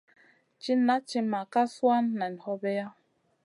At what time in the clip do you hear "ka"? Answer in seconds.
1.51-1.61